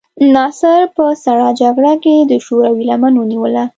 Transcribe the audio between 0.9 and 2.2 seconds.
په سړه جګړه کې